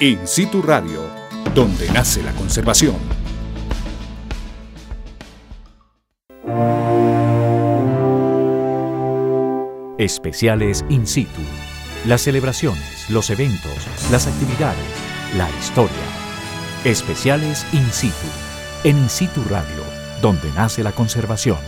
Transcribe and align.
In 0.00 0.26
Situ 0.26 0.60
Radio, 0.60 1.02
donde 1.54 1.88
nace 1.92 2.20
la 2.20 2.32
conservación. 2.32 2.96
Especiales 9.96 10.84
In 10.88 11.06
Situ. 11.06 11.28
Las 12.06 12.22
celebraciones, 12.22 13.08
los 13.08 13.30
eventos, 13.30 13.70
las 14.10 14.26
actividades, 14.26 14.76
la 15.38 15.48
historia. 15.60 15.94
Especiales 16.84 17.64
In 17.72 17.88
Situ. 17.92 18.14
En 18.82 18.98
In 18.98 19.08
Situ 19.08 19.44
Radio, 19.48 19.84
donde 20.20 20.50
nace 20.56 20.82
la 20.82 20.90
conservación. 20.90 21.58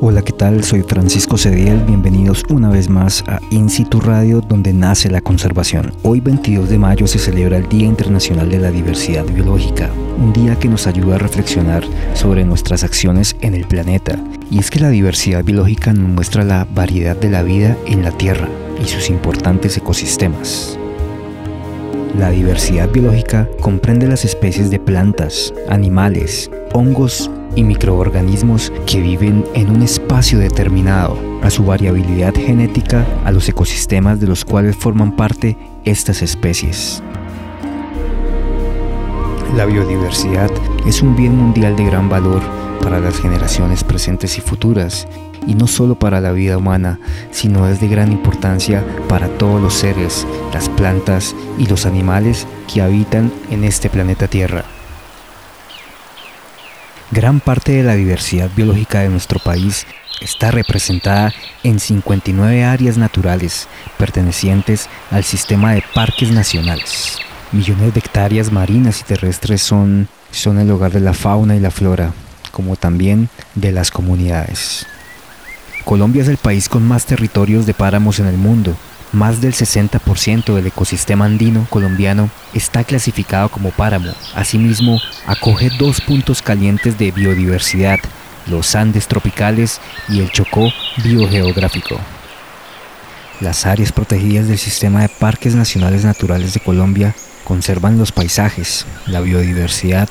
Hola, 0.00 0.22
¿qué 0.22 0.32
tal? 0.32 0.62
Soy 0.62 0.82
Francisco 0.82 1.36
Cediel. 1.36 1.80
Bienvenidos 1.80 2.44
una 2.50 2.70
vez 2.70 2.88
más 2.88 3.24
a 3.26 3.40
In 3.50 3.68
Situ 3.68 4.00
Radio, 4.00 4.40
donde 4.40 4.72
nace 4.72 5.10
la 5.10 5.20
conservación. 5.20 5.92
Hoy, 6.04 6.20
22 6.20 6.68
de 6.68 6.78
mayo, 6.78 7.08
se 7.08 7.18
celebra 7.18 7.56
el 7.56 7.68
Día 7.68 7.86
Internacional 7.86 8.48
de 8.48 8.60
la 8.60 8.70
Diversidad 8.70 9.24
Biológica, 9.24 9.90
un 10.16 10.32
día 10.32 10.56
que 10.56 10.68
nos 10.68 10.86
ayuda 10.86 11.16
a 11.16 11.18
reflexionar 11.18 11.82
sobre 12.14 12.44
nuestras 12.44 12.84
acciones 12.84 13.34
en 13.40 13.54
el 13.54 13.64
planeta. 13.64 14.22
Y 14.52 14.60
es 14.60 14.70
que 14.70 14.78
la 14.78 14.90
diversidad 14.90 15.42
biológica 15.42 15.92
nos 15.92 16.08
muestra 16.08 16.44
la 16.44 16.64
variedad 16.72 17.16
de 17.16 17.30
la 17.30 17.42
vida 17.42 17.76
en 17.84 18.04
la 18.04 18.12
Tierra 18.12 18.48
y 18.80 18.86
sus 18.86 19.10
importantes 19.10 19.76
ecosistemas. 19.78 20.78
La 22.16 22.30
diversidad 22.30 22.88
biológica 22.88 23.48
comprende 23.60 24.06
las 24.06 24.24
especies 24.24 24.70
de 24.70 24.78
plantas, 24.78 25.52
animales, 25.68 26.52
hongos 26.72 27.32
y 27.58 27.64
microorganismos 27.64 28.72
que 28.86 29.00
viven 29.00 29.44
en 29.52 29.70
un 29.70 29.82
espacio 29.82 30.38
determinado, 30.38 31.18
a 31.42 31.50
su 31.50 31.64
variabilidad 31.64 32.32
genética, 32.32 33.04
a 33.24 33.32
los 33.32 33.48
ecosistemas 33.48 34.20
de 34.20 34.28
los 34.28 34.44
cuales 34.44 34.76
forman 34.76 35.16
parte 35.16 35.58
estas 35.84 36.22
especies. 36.22 37.02
La 39.56 39.66
biodiversidad 39.66 40.52
es 40.86 41.02
un 41.02 41.16
bien 41.16 41.36
mundial 41.36 41.74
de 41.74 41.84
gran 41.86 42.08
valor 42.08 42.42
para 42.80 43.00
las 43.00 43.18
generaciones 43.18 43.82
presentes 43.82 44.38
y 44.38 44.40
futuras, 44.40 45.08
y 45.44 45.56
no 45.56 45.66
solo 45.66 45.98
para 45.98 46.20
la 46.20 46.30
vida 46.30 46.58
humana, 46.58 47.00
sino 47.32 47.66
es 47.66 47.80
de 47.80 47.88
gran 47.88 48.12
importancia 48.12 48.84
para 49.08 49.26
todos 49.36 49.60
los 49.60 49.74
seres, 49.74 50.28
las 50.54 50.68
plantas 50.68 51.34
y 51.58 51.66
los 51.66 51.86
animales 51.86 52.46
que 52.72 52.82
habitan 52.82 53.32
en 53.50 53.64
este 53.64 53.90
planeta 53.90 54.28
Tierra. 54.28 54.77
Gran 57.10 57.40
parte 57.40 57.72
de 57.72 57.82
la 57.82 57.94
diversidad 57.94 58.50
biológica 58.54 59.00
de 59.00 59.08
nuestro 59.08 59.38
país 59.38 59.86
está 60.20 60.50
representada 60.50 61.32
en 61.62 61.80
59 61.80 62.64
áreas 62.64 62.98
naturales 62.98 63.66
pertenecientes 63.96 64.90
al 65.10 65.24
sistema 65.24 65.72
de 65.72 65.82
parques 65.94 66.30
nacionales. 66.30 67.16
Millones 67.50 67.94
de 67.94 68.00
hectáreas 68.00 68.52
marinas 68.52 69.00
y 69.00 69.04
terrestres 69.04 69.62
son, 69.62 70.06
son 70.32 70.58
el 70.58 70.70
hogar 70.70 70.92
de 70.92 71.00
la 71.00 71.14
fauna 71.14 71.56
y 71.56 71.60
la 71.60 71.70
flora, 71.70 72.12
como 72.52 72.76
también 72.76 73.30
de 73.54 73.72
las 73.72 73.90
comunidades. 73.90 74.86
Colombia 75.86 76.20
es 76.20 76.28
el 76.28 76.36
país 76.36 76.68
con 76.68 76.86
más 76.86 77.06
territorios 77.06 77.64
de 77.64 77.72
páramos 77.72 78.18
en 78.20 78.26
el 78.26 78.36
mundo, 78.36 78.76
más 79.12 79.40
del 79.40 79.54
60% 79.54 80.54
del 80.54 80.66
ecosistema 80.66 81.24
andino 81.24 81.66
colombiano 81.70 82.30
está 82.54 82.84
clasificado 82.84 83.48
como 83.48 83.70
páramo. 83.70 84.12
Asimismo, 84.34 85.00
acoge 85.26 85.70
dos 85.78 86.00
puntos 86.00 86.42
calientes 86.42 86.98
de 86.98 87.10
biodiversidad, 87.10 87.98
los 88.46 88.74
Andes 88.74 89.08
tropicales 89.08 89.80
y 90.08 90.20
el 90.20 90.30
Chocó 90.30 90.70
biogeográfico. 91.02 91.98
Las 93.40 93.66
áreas 93.66 93.92
protegidas 93.92 94.48
del 94.48 94.58
sistema 94.58 95.02
de 95.02 95.08
parques 95.08 95.54
nacionales 95.54 96.04
naturales 96.04 96.54
de 96.54 96.60
Colombia 96.60 97.14
conservan 97.44 97.96
los 97.96 98.12
paisajes, 98.12 98.84
la 99.06 99.20
biodiversidad 99.20 100.08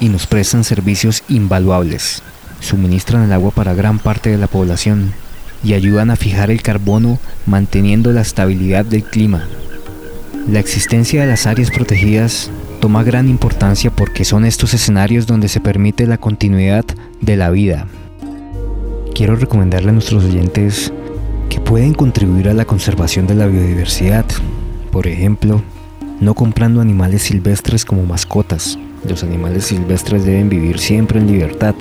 y 0.00 0.08
nos 0.08 0.26
prestan 0.26 0.64
servicios 0.64 1.22
invaluables. 1.28 2.22
Suministran 2.60 3.22
el 3.22 3.32
agua 3.32 3.52
para 3.52 3.74
gran 3.74 3.98
parte 3.98 4.30
de 4.30 4.38
la 4.38 4.48
población, 4.48 5.14
y 5.64 5.74
ayudan 5.74 6.10
a 6.10 6.16
fijar 6.16 6.50
el 6.50 6.62
carbono 6.62 7.18
manteniendo 7.46 8.12
la 8.12 8.20
estabilidad 8.20 8.84
del 8.84 9.02
clima. 9.02 9.48
La 10.48 10.60
existencia 10.60 11.22
de 11.22 11.26
las 11.26 11.46
áreas 11.46 11.70
protegidas 11.70 12.50
toma 12.80 13.02
gran 13.02 13.28
importancia 13.28 13.90
porque 13.90 14.26
son 14.26 14.44
estos 14.44 14.74
escenarios 14.74 15.26
donde 15.26 15.48
se 15.48 15.60
permite 15.60 16.06
la 16.06 16.18
continuidad 16.18 16.84
de 17.20 17.36
la 17.36 17.50
vida. 17.50 17.86
Quiero 19.14 19.36
recomendarle 19.36 19.88
a 19.88 19.92
nuestros 19.92 20.24
oyentes 20.24 20.92
que 21.48 21.60
pueden 21.60 21.94
contribuir 21.94 22.48
a 22.48 22.54
la 22.54 22.66
conservación 22.66 23.26
de 23.26 23.36
la 23.36 23.46
biodiversidad, 23.46 24.26
por 24.90 25.06
ejemplo, 25.06 25.62
no 26.20 26.34
comprando 26.34 26.80
animales 26.80 27.22
silvestres 27.22 27.84
como 27.84 28.04
mascotas. 28.04 28.78
Los 29.08 29.22
animales 29.22 29.64
silvestres 29.64 30.24
deben 30.24 30.48
vivir 30.48 30.78
siempre 30.78 31.20
en 31.20 31.26
libertad 31.26 31.74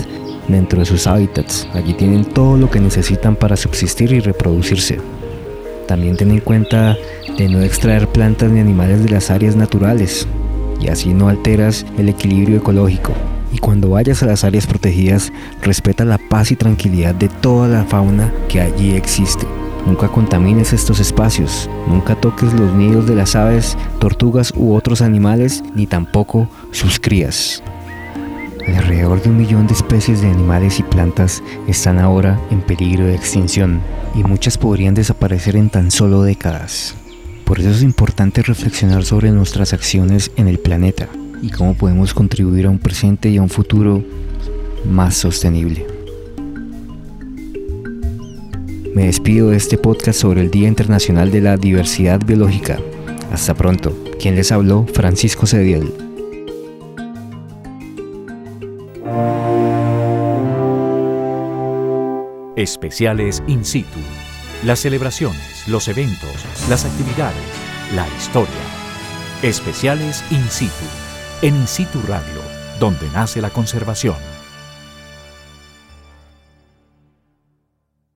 dentro 0.47 0.79
de 0.79 0.85
sus 0.85 1.07
hábitats. 1.07 1.67
Allí 1.73 1.93
tienen 1.93 2.25
todo 2.25 2.57
lo 2.57 2.69
que 2.69 2.79
necesitan 2.79 3.35
para 3.35 3.57
subsistir 3.57 4.11
y 4.11 4.19
reproducirse. 4.19 4.99
También 5.87 6.15
ten 6.15 6.31
en 6.31 6.39
cuenta 6.39 6.97
de 7.37 7.49
no 7.49 7.61
extraer 7.61 8.07
plantas 8.07 8.51
ni 8.51 8.59
animales 8.59 9.03
de 9.03 9.09
las 9.09 9.29
áreas 9.29 9.55
naturales 9.55 10.27
y 10.79 10.87
así 10.87 11.13
no 11.13 11.29
alteras 11.29 11.85
el 11.97 12.09
equilibrio 12.09 12.57
ecológico. 12.57 13.13
Y 13.51 13.59
cuando 13.59 13.89
vayas 13.89 14.23
a 14.23 14.25
las 14.25 14.43
áreas 14.43 14.65
protegidas, 14.65 15.31
respeta 15.61 16.05
la 16.05 16.17
paz 16.17 16.51
y 16.51 16.55
tranquilidad 16.55 17.13
de 17.13 17.29
toda 17.29 17.67
la 17.67 17.83
fauna 17.85 18.33
que 18.49 18.61
allí 18.61 18.95
existe. 18.95 19.45
Nunca 19.85 20.07
contamines 20.07 20.73
estos 20.73 20.99
espacios, 20.99 21.69
nunca 21.87 22.15
toques 22.15 22.53
los 22.53 22.73
nidos 22.73 23.05
de 23.05 23.15
las 23.15 23.35
aves, 23.35 23.77
tortugas 23.99 24.53
u 24.55 24.73
otros 24.73 25.01
animales, 25.01 25.63
ni 25.75 25.87
tampoco 25.87 26.47
sus 26.71 26.99
crías. 26.99 27.61
Alrededor 28.67 29.21
de 29.21 29.29
un 29.29 29.37
millón 29.37 29.67
de 29.67 29.73
especies 29.73 30.21
de 30.21 30.29
animales 30.29 30.79
y 30.79 30.83
plantas 30.83 31.43
están 31.67 31.99
ahora 31.99 32.39
en 32.49 32.61
peligro 32.61 33.05
de 33.05 33.15
extinción 33.15 33.81
y 34.15 34.23
muchas 34.23 34.57
podrían 34.57 34.93
desaparecer 34.93 35.55
en 35.55 35.69
tan 35.69 35.91
solo 35.91 36.23
décadas. 36.23 36.95
Por 37.45 37.59
eso 37.59 37.69
es 37.69 37.83
importante 37.83 38.41
reflexionar 38.41 39.03
sobre 39.03 39.31
nuestras 39.31 39.73
acciones 39.73 40.31
en 40.37 40.47
el 40.47 40.59
planeta 40.59 41.07
y 41.41 41.49
cómo 41.49 41.75
podemos 41.75 42.13
contribuir 42.13 42.65
a 42.65 42.69
un 42.69 42.79
presente 42.79 43.29
y 43.29 43.37
a 43.37 43.41
un 43.41 43.49
futuro 43.49 44.03
más 44.89 45.15
sostenible. 45.15 45.85
Me 48.95 49.05
despido 49.05 49.49
de 49.49 49.57
este 49.57 49.77
podcast 49.77 50.19
sobre 50.19 50.41
el 50.41 50.51
Día 50.51 50.67
Internacional 50.67 51.31
de 51.31 51.41
la 51.41 51.57
Diversidad 51.57 52.21
Biológica. 52.25 52.79
Hasta 53.31 53.55
pronto. 53.55 53.91
Quien 54.19 54.35
les 54.35 54.51
habló, 54.51 54.85
Francisco 54.93 55.47
Cediel. 55.47 56.02
Especiales 62.55 63.41
In 63.47 63.65
Situ. 63.65 63.99
Las 64.63 64.79
celebraciones, 64.79 65.67
los 65.67 65.87
eventos, 65.87 66.29
las 66.69 66.85
actividades, 66.85 67.41
la 67.95 68.07
historia. 68.15 68.53
Especiales 69.41 70.23
In 70.29 70.47
Situ. 70.51 70.71
En 71.41 71.55
In 71.55 71.67
Situ 71.67 71.99
Radio, 72.07 72.41
donde 72.79 73.09
nace 73.09 73.41
la 73.41 73.49
conservación. 73.49 74.17